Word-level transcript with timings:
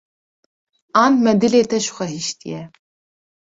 an 1.03 1.13
me 1.23 1.31
dilê 1.41 1.61
te 1.69 1.77
ji 1.83 1.91
xwe 1.95 2.05
hîştî 2.15 2.47
ye. 2.53 2.61